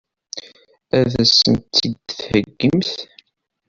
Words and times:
Ad 0.99 1.11
sen-tt-id-theggimt? 1.37 2.91